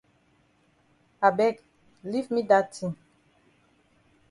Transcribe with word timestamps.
I 1.27 1.29
beg 1.37 1.55
leave 2.09 2.29
me 2.31 2.41
dat 2.49 2.65
tin. 2.75 2.93